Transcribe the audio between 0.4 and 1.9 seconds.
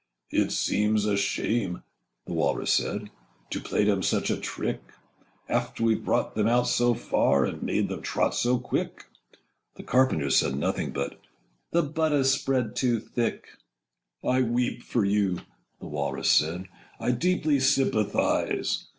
seems a shame,'